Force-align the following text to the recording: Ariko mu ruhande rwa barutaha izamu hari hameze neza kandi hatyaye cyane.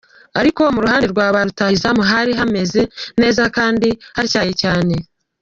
Ariko 0.39 0.61
mu 0.73 0.79
ruhande 0.83 1.05
rwa 1.13 1.25
barutaha 1.35 1.71
izamu 1.77 2.01
hari 2.11 2.31
hameze 2.39 2.81
neza 3.21 3.43
kandi 3.57 3.87
hatyaye 4.17 4.53
cyane. 4.63 4.93